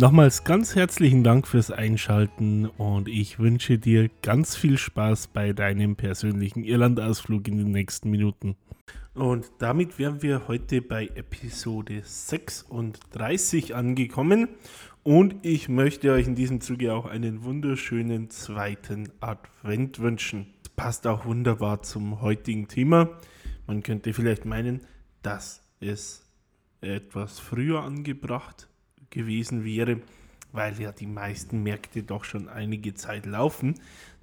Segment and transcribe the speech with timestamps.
[0.00, 5.94] Nochmals ganz herzlichen Dank fürs Einschalten und ich wünsche dir ganz viel Spaß bei deinem
[5.94, 8.56] persönlichen Irlandausflug in den nächsten Minuten.
[9.12, 14.48] Und damit wären wir heute bei Episode 36 angekommen
[15.02, 20.46] und ich möchte euch in diesem Zuge auch einen wunderschönen zweiten Advent wünschen.
[20.62, 23.18] Das passt auch wunderbar zum heutigen Thema.
[23.66, 24.80] Man könnte vielleicht meinen,
[25.20, 26.24] dass es
[26.80, 28.69] etwas früher angebracht
[29.10, 30.00] gewesen wäre,
[30.52, 33.74] weil ja die meisten Märkte doch schon einige Zeit laufen.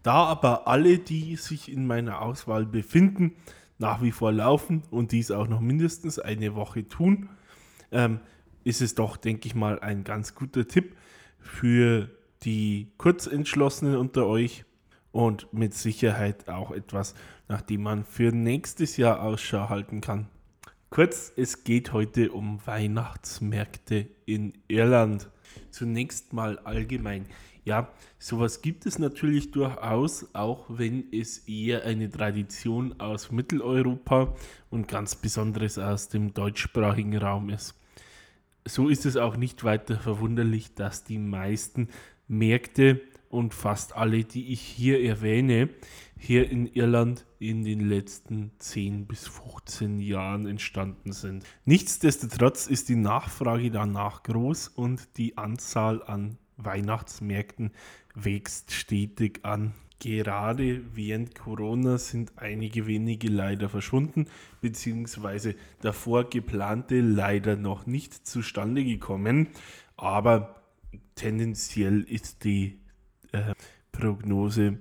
[0.04, 3.34] Da aber alle, die sich in meiner Auswahl befinden,
[3.80, 7.30] nach wie vor laufen und dies auch noch mindestens eine Woche tun,
[7.92, 8.20] ähm,
[8.64, 10.96] ist es doch, denke ich mal, ein ganz guter Tipp
[11.40, 12.10] für
[12.44, 14.66] die Kurzentschlossenen unter euch
[15.12, 17.16] und mit Sicherheit auch etwas,
[17.48, 20.28] nach dem man für nächstes Jahr Ausschau halten kann.
[20.90, 25.30] Kurz, es geht heute um Weihnachtsmärkte in Irland.
[25.70, 27.26] Zunächst mal allgemein.
[27.66, 34.34] Ja, sowas gibt es natürlich durchaus, auch wenn es eher eine Tradition aus Mitteleuropa
[34.70, 37.76] und ganz besonderes aus dem deutschsprachigen Raum ist.
[38.66, 41.90] So ist es auch nicht weiter verwunderlich, dass die meisten
[42.30, 45.70] Märkte und fast alle, die ich hier erwähne,
[46.18, 51.46] hier in Irland in den letzten 10 bis 15 Jahren entstanden sind.
[51.66, 57.72] Nichtsdestotrotz ist die Nachfrage danach groß und die Anzahl an Weihnachtsmärkten
[58.16, 59.74] wächst stetig an.
[60.00, 64.28] Gerade während Corona sind einige wenige leider verschwunden,
[64.62, 69.50] beziehungsweise davor geplante leider noch nicht zustande gekommen.
[69.96, 70.62] Aber
[71.16, 72.80] tendenziell ist die
[73.92, 74.80] Prognose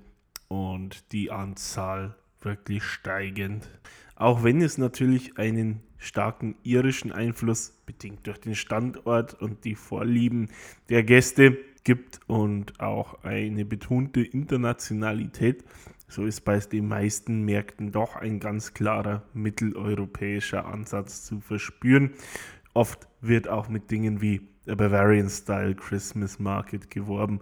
[0.48, 3.68] und die Anzahl wirklich steigend.
[4.14, 10.48] Auch wenn es natürlich einen starken irischen Einfluss, bedingt durch den Standort und die Vorlieben
[10.88, 15.64] der Gäste, gibt und auch eine betonte Internationalität,
[16.08, 22.14] so ist bei den meisten Märkten doch ein ganz klarer mitteleuropäischer Ansatz zu verspüren.
[22.74, 27.40] Oft wird auch mit Dingen wie der Bavarian Style Christmas Market geworben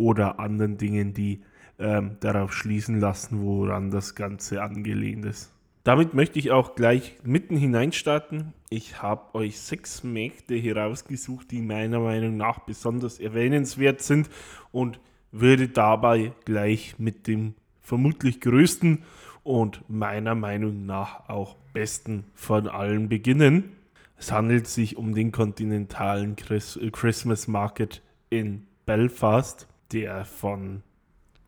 [0.00, 1.42] oder anderen Dingen, die
[1.78, 5.52] ähm, darauf schließen lassen, woran das Ganze angelehnt ist.
[5.84, 8.52] Damit möchte ich auch gleich mitten hineinstarten.
[8.68, 14.28] Ich habe euch sechs Märkte herausgesucht, die meiner Meinung nach besonders erwähnenswert sind
[14.72, 15.00] und
[15.32, 19.04] würde dabei gleich mit dem vermutlich größten
[19.42, 23.72] und meiner Meinung nach auch besten von allen beginnen.
[24.18, 30.82] Es handelt sich um den kontinentalen Christmas Market in Belfast, der von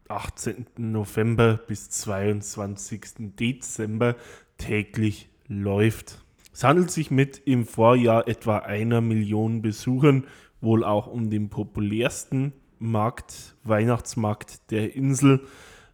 [0.08, 0.66] 18.
[0.76, 3.34] November bis 22.
[3.38, 4.16] Dezember
[4.58, 6.22] täglich läuft.
[6.52, 10.26] Es handelt sich mit im Vorjahr etwa einer Million Besuchern
[10.60, 15.47] wohl auch um den populärsten Markt, Weihnachtsmarkt der Insel.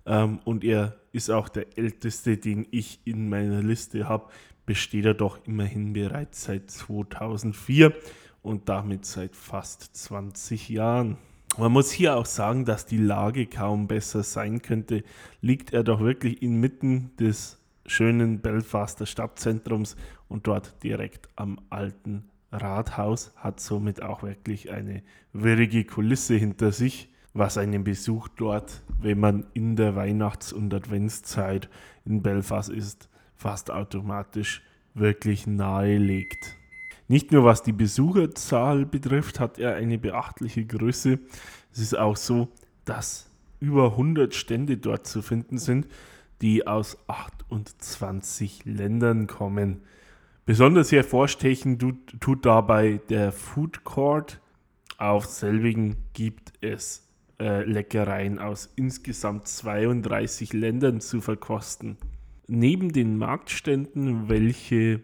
[0.04, 4.30] Ähm, und er ist auch der älteste, den ich in meiner Liste habe.
[4.66, 7.94] Besteht er doch immerhin bereits seit 2004
[8.42, 11.18] und damit seit fast 20 Jahren.
[11.58, 15.02] Man muss hier auch sagen, dass die Lage kaum besser sein könnte.
[15.40, 19.96] Liegt er doch wirklich inmitten des schönen Belfaster Stadtzentrums
[20.28, 25.02] und dort direkt am alten Rathaus, hat somit auch wirklich eine
[25.32, 31.68] würdige Kulisse hinter sich, was einen Besuch dort, wenn man in der Weihnachts- und Adventszeit
[32.04, 34.62] in Belfast ist, fast automatisch
[34.94, 36.57] wirklich nahelegt.
[37.08, 41.18] Nicht nur was die Besucherzahl betrifft, hat er eine beachtliche Größe.
[41.72, 42.48] Es ist auch so,
[42.84, 45.88] dass über 100 Stände dort zu finden sind,
[46.42, 49.80] die aus 28 Ländern kommen.
[50.44, 54.40] Besonders hervorstechen tut, dabei der Food Court.
[54.98, 57.08] Auf selbigen gibt es
[57.40, 61.96] äh, Leckereien aus insgesamt 32 Ländern zu verkosten.
[62.46, 65.00] Neben den Marktständen, welche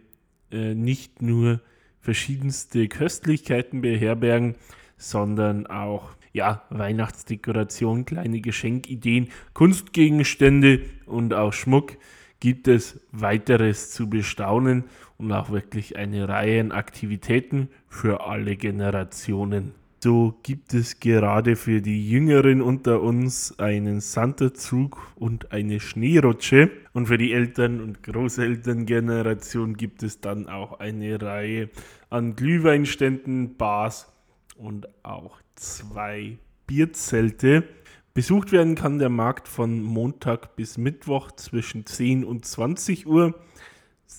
[0.50, 1.60] äh, nicht nur
[2.04, 4.56] verschiedenste Köstlichkeiten beherbergen,
[4.98, 11.96] sondern auch ja, Weihnachtsdekoration, kleine Geschenkideen, Kunstgegenstände und auch Schmuck
[12.40, 14.84] gibt es weiteres zu bestaunen
[15.16, 19.72] und auch wirklich eine Reihe an Aktivitäten für alle Generationen.
[20.04, 26.70] Facto gibt es gerade für die Jüngeren unter uns einen Santa-Zug und eine Schneerutsche.
[26.92, 31.70] Und für die Eltern- und Großelterngeneration gibt es dann auch eine Reihe
[32.10, 34.12] an Glühweinständen, Bars
[34.56, 36.36] und auch zwei
[36.66, 37.64] Bierzelte.
[38.12, 43.34] Besucht werden kann der Markt von Montag bis Mittwoch zwischen 10 und 20 Uhr,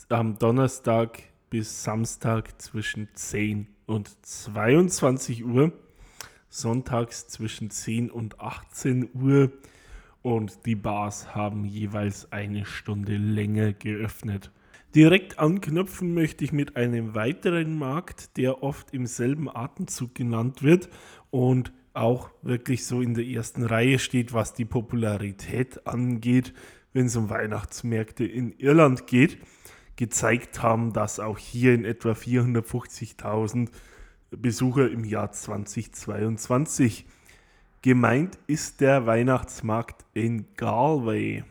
[0.09, 1.21] am Donnerstag
[1.51, 5.71] bis Samstag zwischen 10 und 22 Uhr,
[6.49, 9.51] sonntags zwischen 10 und 18 Uhr
[10.21, 14.51] und die Bars haben jeweils eine Stunde länger geöffnet.
[14.95, 20.89] Direkt anknüpfen möchte ich mit einem weiteren Markt, der oft im selben Atemzug genannt wird
[21.29, 26.53] und auch wirklich so in der ersten Reihe steht, was die Popularität angeht,
[26.93, 29.37] wenn es um Weihnachtsmärkte in Irland geht,
[29.95, 33.69] gezeigt haben, dass auch hier in etwa 450.000
[34.31, 37.05] Besucher im Jahr 2022
[37.81, 41.43] gemeint ist der Weihnachtsmarkt in Galway.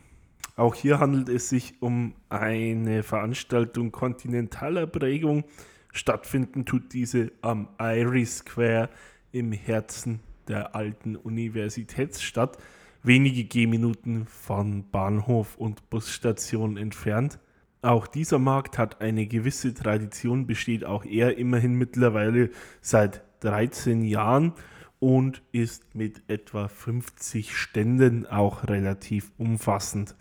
[0.56, 5.44] Auch hier handelt es sich um eine Veranstaltung kontinentaler Prägung.
[5.92, 8.88] Stattfinden tut diese am Irish Square
[9.32, 12.58] im Herzen der alten Universitätsstadt,
[13.02, 17.38] wenige Gehminuten von Bahnhof und Busstation entfernt.
[17.84, 22.48] Auch dieser Markt hat eine gewisse Tradition, besteht auch er immerhin mittlerweile
[22.80, 24.54] seit 13 Jahren
[25.00, 30.16] und ist mit etwa 50 Ständen auch relativ umfassend.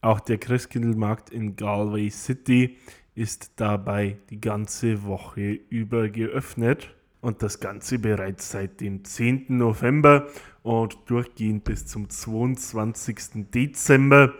[0.00, 2.78] Auch der Christkindlmarkt in Galway City
[3.14, 9.44] ist dabei die ganze Woche über geöffnet und das Ganze bereits seit dem 10.
[9.48, 10.28] November
[10.62, 13.50] und durchgehend bis zum 22.
[13.52, 14.32] Dezember.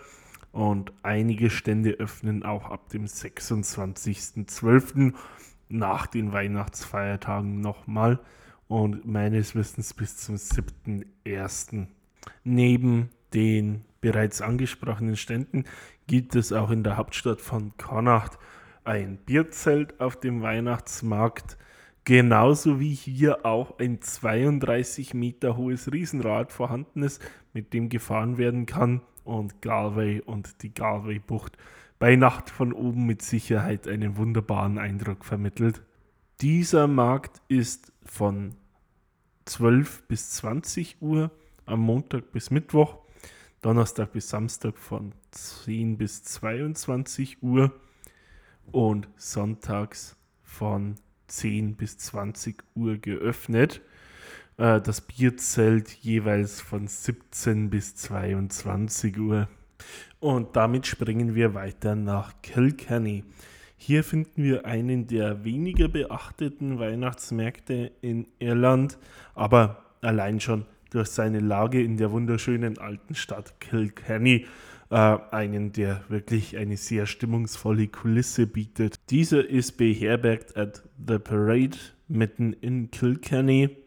[0.55, 5.13] Und einige Stände öffnen auch ab dem 26.12.
[5.69, 8.21] nach den Weihnachtsfeiertagen nochmal
[8.69, 11.89] und meines Wissens bis zum 7.1.
[12.45, 15.65] Neben den bereits angesprochenen Ständen
[16.07, 18.39] gibt es auch in der Hauptstadt von Connacht
[18.85, 21.59] ein Bierzelt auf dem Weihnachtsmarkt
[22.05, 27.23] Genauso wie hier auch ein 32 Meter hohes Riesenrad vorhanden ist,
[27.55, 31.57] mit dem gefahren werden kann und Galway und die Galway-Bucht
[31.99, 35.83] bei Nacht von oben mit Sicherheit einen wunderbaren Eindruck vermittelt.
[36.41, 38.55] Dieser Markt ist von
[39.47, 41.31] 12 bis 20 Uhr
[41.67, 42.99] am Montag bis Mittwoch,
[43.63, 47.73] Donnerstag bis Samstag von 10 bis 22 Uhr
[48.73, 50.97] und sonntags von
[51.29, 53.81] 10 bis 20 Uhr geöffnet.
[54.57, 59.49] Äh, das Bierzelt jeweils von 17 bis 22 Uhr.
[60.21, 63.25] Und damit springen wir weiter nach Kilkenny.
[63.77, 68.97] Hier finden wir einen der weniger beachteten Weihnachtsmärkte in Irland,
[69.35, 74.47] aber allein schon durch seine Lage in der wunderschönen alten Stadt Kilkenny
[74.91, 78.97] äh, einen, der wirklich eine sehr stimmungsvolle Kulisse bietet.
[79.11, 81.77] Dieser ist beherbergt at The Parade
[82.09, 83.84] mitten in Kilkenny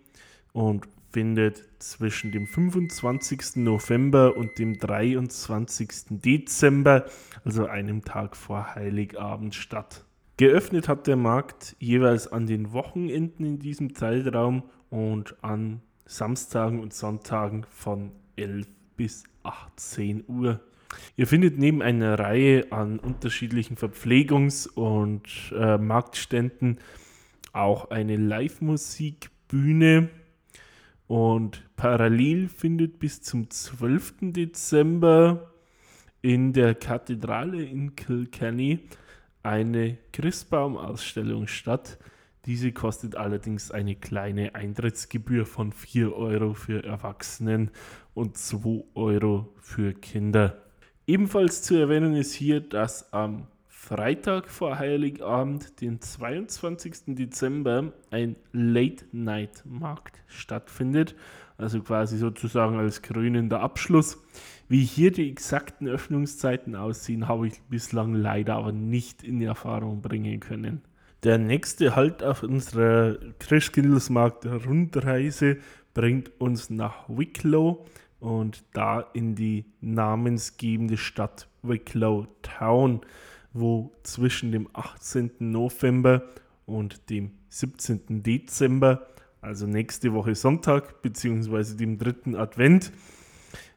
[0.57, 3.57] und findet zwischen dem 25.
[3.57, 5.89] November und dem 23.
[6.09, 7.06] Dezember,
[7.45, 10.04] also einem Tag vor Heiligabend, statt.
[10.38, 16.92] Geöffnet hat der Markt jeweils an den Wochenenden in diesem Zeitraum und an Samstagen und
[16.92, 20.59] Sonntagen von 11 bis 18 Uhr.
[21.18, 26.80] Ihr findet neben einer Reihe an unterschiedlichen Verpflegungs- und äh, Marktständen
[27.54, 30.09] auch eine Live-Musikbühne
[31.07, 34.33] und parallel findet bis zum 12.
[34.33, 35.52] Dezember
[36.21, 38.80] in der Kathedrale in Kilkenny
[39.44, 41.97] eine Christbaumausstellung statt.
[42.45, 47.71] Diese kostet allerdings eine kleine Eintrittsgebühr von 4 Euro für Erwachsenen
[48.14, 50.61] und 2 Euro für Kinder.
[51.06, 53.47] Ebenfalls zu erwähnen ist hier, dass am
[53.87, 57.15] Freitag vor Heiligabend, den 22.
[57.15, 61.15] Dezember, ein Late-Night-Markt stattfindet.
[61.57, 64.21] Also quasi sozusagen als krönender Abschluss.
[64.67, 70.41] Wie hier die exakten Öffnungszeiten aussehen, habe ich bislang leider aber nicht in Erfahrung bringen
[70.41, 70.81] können.
[71.23, 75.59] Der nächste Halt auf unserer Christkindlesmarkt Rundreise
[75.94, 77.85] bringt uns nach Wicklow
[78.19, 82.99] und da in die namensgebende Stadt Wicklow Town,
[83.59, 85.31] wo zwischen dem 18.
[85.40, 86.23] November
[86.66, 88.23] und dem 17.
[88.23, 89.07] Dezember,
[89.42, 92.92] also nächste Woche Sonntag, beziehungsweise dem dritten Advent,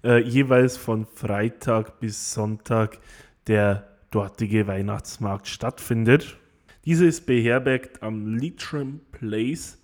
[0.02, 2.98] äh, jeweils von Freitag bis Sonntag
[3.46, 6.36] der dortige Weihnachtsmarkt stattfindet.
[6.84, 9.78] Dieser ist beherbergt am Leitrim Place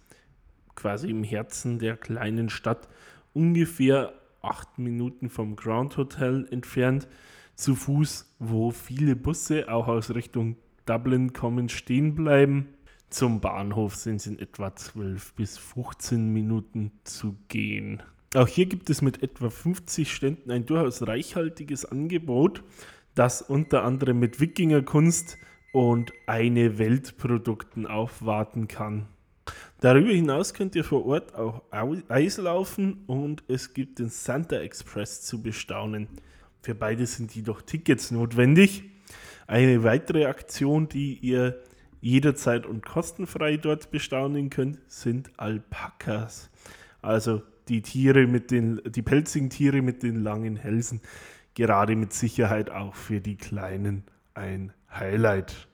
[0.75, 2.88] quasi im Herzen der kleinen Stadt,
[3.35, 4.12] ungefähr
[4.43, 7.09] acht Minuten vom Grand Hotel entfernt,
[7.57, 12.69] zu Fuß, wo viele Busse auch aus Richtung Dublin kommen, stehen bleiben.
[13.11, 18.03] Zum Bahnhof sind es in etwa 12 bis 15 Minuten zu gehen.
[18.35, 22.63] Auch hier gibt es mit etwa 50 Ständen ein durchaus reichhaltiges Angebot,
[23.15, 25.39] das unter anderem mit Wikingerkunst
[25.73, 29.07] und eine Weltprodukten aufwarten kann.
[29.81, 31.63] Darüber hinaus könnt ihr vor Ort auch
[32.09, 36.09] Eislaufen und es gibt den Santa Express zu bestaunen.
[36.67, 38.83] Für beide sind jedoch Tickets notwendig.
[39.47, 41.63] Eine weitere Aktion, die ihr
[42.01, 46.51] jederzeit und kostenfrei dort bestaunen könnt, sind Alpakas.
[47.03, 51.03] Also die Tiere mit den, die pelzigen Tiere mit den langen Hälsen.
[51.55, 54.03] Gerade mit Sicherheit auch für die Kleinen
[54.35, 55.69] ein Highlight.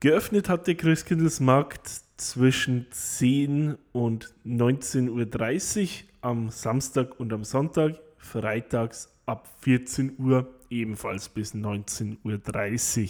[0.00, 9.11] Geöffnet hat der Christkindlesmarkt zwischen 10 und 19.30 Uhr am Samstag und am Sonntag, freitags
[9.26, 13.08] ab 14 Uhr ebenfalls bis 19.30 Uhr.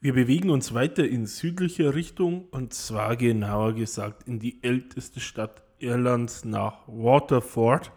[0.00, 5.62] Wir bewegen uns weiter in südlicher Richtung und zwar genauer gesagt in die älteste Stadt
[5.80, 7.92] Irlands nach Waterford,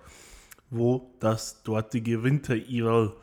[0.69, 3.13] wo das dortige Winter Evil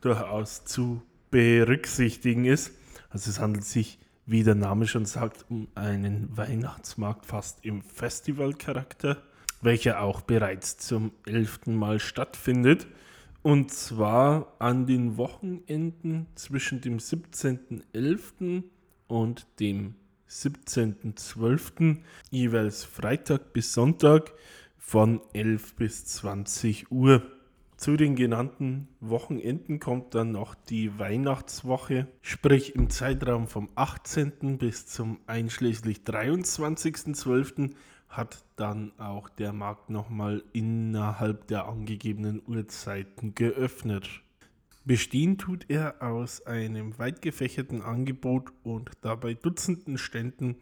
[0.00, 2.72] durchaus zu berücksichtigen ist.
[3.08, 9.16] Also es handelt sich, wie der Name schon sagt, um einen Weihnachtsmarkt fast im Festivalcharakter,
[9.60, 12.86] welcher auch bereits zum elften Mal stattfindet.
[13.42, 18.64] Und zwar an den Wochenenden zwischen dem 17.11.
[19.08, 19.94] und dem
[20.28, 21.96] 17.12.
[22.30, 24.34] jeweils Freitag bis Sonntag
[24.76, 27.22] von 11 bis 20 Uhr.
[27.78, 34.58] Zu den genannten Wochenenden kommt dann noch die Weihnachtswoche, sprich im Zeitraum vom 18.
[34.58, 37.70] bis zum einschließlich 23.12
[38.10, 44.22] hat dann auch der Markt nochmal innerhalb der angegebenen Uhrzeiten geöffnet.
[44.84, 50.56] Bestehen tut er aus einem weit gefächerten Angebot und dabei Dutzenden Ständen,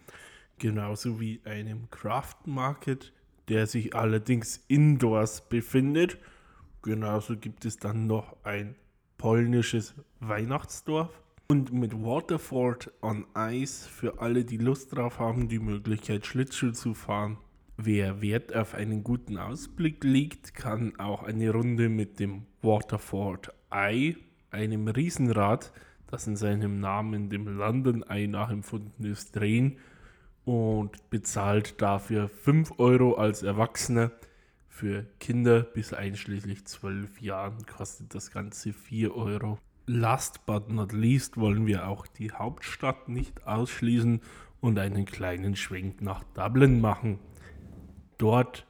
[0.58, 3.12] genauso wie einem Craft Market,
[3.48, 6.18] der sich allerdings indoors befindet.
[6.82, 8.76] Genauso gibt es dann noch ein
[9.16, 16.26] polnisches Weihnachtsdorf und mit Waterford on Ice für alle, die Lust drauf haben, die Möglichkeit
[16.26, 17.38] Schlittschuh zu fahren.
[17.78, 24.18] Wer Wert auf einen guten Ausblick legt, kann auch eine Runde mit dem Waterford Eye,
[24.50, 25.72] einem Riesenrad,
[26.06, 29.78] das in seinem Namen dem London Eye nachempfunden ist, drehen
[30.44, 34.12] und bezahlt dafür 5 Euro als Erwachsener.
[34.68, 39.58] Für Kinder bis einschließlich 12 Jahren kostet das Ganze 4 Euro.
[39.88, 44.20] Last but not least wollen wir auch die Hauptstadt nicht ausschließen
[44.60, 47.18] und einen kleinen Schwenk nach Dublin machen.
[48.18, 48.66] Dort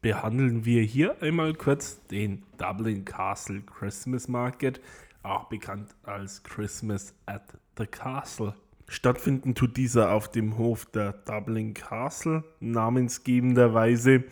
[0.00, 4.80] behandeln wir hier einmal kurz den Dublin Castle Christmas Market,
[5.22, 8.54] auch bekannt als Christmas at the Castle.
[8.88, 14.24] Stattfinden tut dieser auf dem Hof der Dublin Castle, namensgebenderweise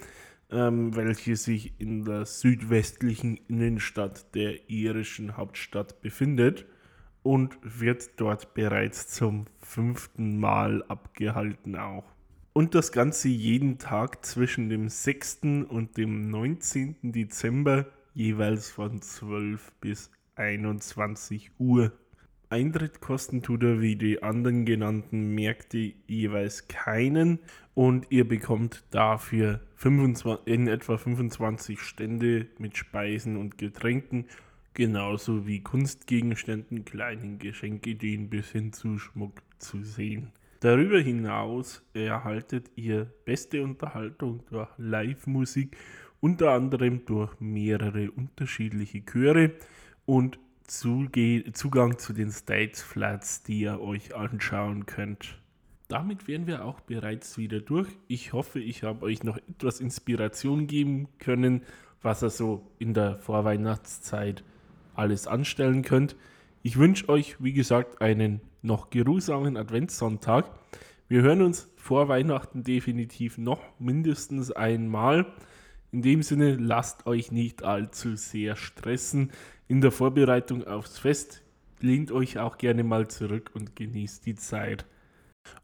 [0.51, 6.67] ähm, welche sich in der südwestlichen Innenstadt der irischen Hauptstadt befindet
[7.23, 12.05] und wird dort bereits zum fünften Mal abgehalten auch.
[12.53, 15.41] Und das Ganze jeden Tag zwischen dem 6.
[15.69, 17.13] und dem 19.
[17.13, 21.93] Dezember jeweils von 12 bis 21 Uhr.
[22.55, 27.41] Eintrittkosten tut er wie die anderen genannten Märkte jeweils keinen
[27.75, 34.27] und ihr bekommt dafür 25, in etwa 25 Stände mit Speisen und Getränken,
[34.73, 40.31] genauso wie Kunstgegenständen, kleinen Geschenkideen bis hin zu Schmuck zu sehen.
[40.61, 45.77] Darüber hinaus erhaltet ihr beste Unterhaltung durch Live-Musik,
[46.21, 49.51] unter anderem durch mehrere unterschiedliche Chöre
[50.07, 55.39] und Zuge Zugang zu den Stage Flats, die ihr euch anschauen könnt.
[55.89, 57.89] Damit wären wir auch bereits wieder durch.
[58.09, 61.63] Ich hoffe, ich habe euch noch etwas Inspiration geben können,
[62.01, 64.43] was ihr so in der Vorweihnachtszeit
[64.95, 66.17] alles anstellen könnt.
[66.63, 70.51] Ich wünsche euch, wie gesagt, einen noch geruhsamen Adventssonntag.
[71.09, 75.27] Wir hören uns vor Weihnachten definitiv noch mindestens einmal.
[75.93, 79.31] In dem Sinne, lasst euch nicht allzu sehr stressen
[79.69, 81.43] in der Vorbereitung aufs Fest.
[81.81, 84.87] Lehnt euch auch gerne mal zurück und genießt die Zeit.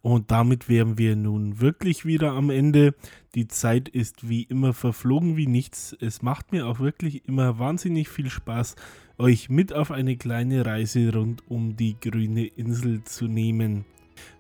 [0.03, 2.95] Und damit wären wir nun wirklich wieder am Ende.
[3.35, 5.97] Die Zeit ist wie immer verflogen wie nichts.
[6.01, 8.77] Es macht mir auch wirklich immer wahnsinnig viel Spaß,
[9.19, 13.85] euch mit auf eine kleine Reise rund um die grüne Insel zu nehmen.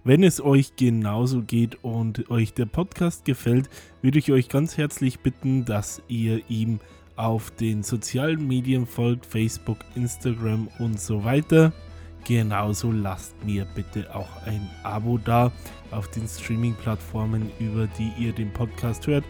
[0.04, 3.68] Wenn es euch genauso geht und euch der Podcast gefällt,
[4.02, 6.80] würde ich euch ganz herzlich bitten, dass ihr ihm
[7.20, 11.72] auf den sozialen Medien folgt, Facebook, Instagram und so weiter.
[12.26, 15.52] Genauso lasst mir bitte auch ein Abo da
[15.90, 19.24] auf den Streaming-Plattformen, über die ihr den Podcast hört,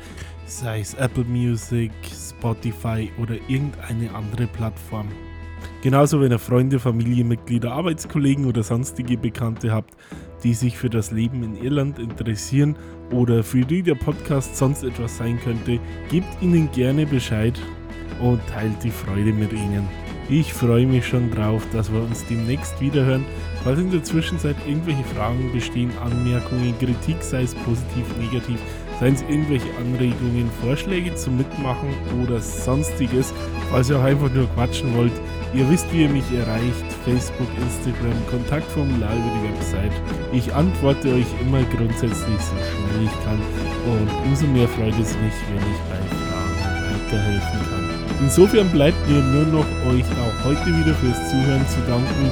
[0.46, 5.08] sei es Apple Music, Spotify oder irgendeine andere Plattform.
[5.82, 9.94] Genauso, wenn ihr Freunde, Familienmitglieder, Arbeitskollegen oder sonstige Bekannte habt,
[10.42, 12.76] die sich für das Leben in Irland interessieren
[13.12, 15.78] oder für die der Podcast sonst etwas sein könnte,
[16.10, 17.58] gebt ihnen gerne Bescheid
[18.18, 19.88] und teilt die Freude mit ihnen.
[20.28, 23.24] Ich freue mich schon drauf, dass wir uns demnächst wiederhören.
[23.64, 28.60] Falls in der Zwischenzeit irgendwelche Fragen bestehen, Anmerkungen, Kritik, sei es positiv, negativ,
[29.00, 31.88] seien es irgendwelche Anregungen, Vorschläge zum Mitmachen
[32.22, 33.34] oder sonstiges,
[33.70, 35.12] falls ihr auch einfach nur quatschen wollt,
[35.52, 39.92] ihr wisst, wie ihr mich erreicht, Facebook, Instagram, Kontaktformular über die Website.
[40.32, 43.40] Ich antworte euch immer grundsätzlich so schnell ich kann
[43.84, 47.89] und umso mehr freut es mich, wenn ich bei Fragen weiterhelfen kann.
[48.20, 52.30] Insofern bleibt mir nur noch euch auch heute wieder fürs Zuhören zu danken.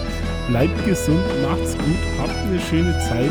[0.49, 3.30] Bleibt gesund, macht's gut, habt eine schöne Zeit.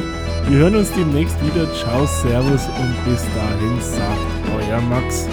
[0.49, 1.71] Wir hören uns demnächst wieder.
[1.73, 5.27] Ciao, Servus und bis dahin sagt euer Max.